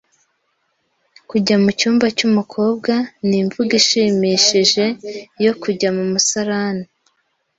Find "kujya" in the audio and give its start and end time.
1.29-1.55, 5.61-5.89